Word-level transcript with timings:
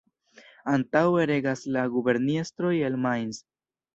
Antaŭe 0.71 1.25
regas 1.31 1.61
la 1.75 1.83
guberniestroj 1.97 2.75
el 2.89 2.99
Mainz. 3.07 3.43